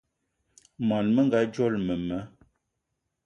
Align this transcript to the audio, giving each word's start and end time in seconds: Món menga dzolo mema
Món 0.87 1.07
menga 1.17 1.41
dzolo 1.51 1.79
mema 1.87 2.19